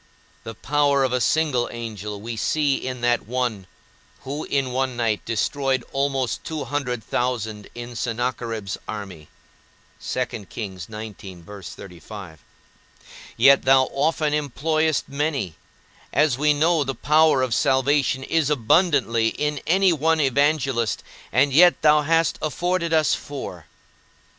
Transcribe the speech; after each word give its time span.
The 0.45 0.55
power 0.55 1.03
of 1.03 1.13
a 1.13 1.21
single 1.21 1.69
angel 1.71 2.19
we 2.19 2.35
see 2.35 2.73
in 2.77 3.01
that 3.01 3.27
one, 3.27 3.67
who 4.21 4.45
in 4.45 4.71
one 4.71 4.97
night 4.97 5.23
destroyed 5.25 5.83
almost 5.93 6.43
two 6.43 6.63
hundred 6.63 7.03
thousand 7.03 7.67
in 7.75 7.95
Sennacherib's 7.95 8.79
army, 8.87 9.27
yet 10.09 10.35
thou 13.61 13.83
often 13.93 14.33
employest 14.33 15.03
many; 15.07 15.53
as 16.11 16.35
we 16.35 16.51
know 16.55 16.83
the 16.83 16.95
power 16.95 17.43
of 17.43 17.53
salvation 17.53 18.23
is 18.23 18.49
abundantly 18.49 19.27
in 19.27 19.61
any 19.67 19.93
one 19.93 20.19
evangelist, 20.19 21.03
and 21.31 21.53
yet 21.53 21.79
thou 21.83 22.01
hast 22.01 22.39
afforded 22.41 22.91
us 22.91 23.13
four. 23.13 23.67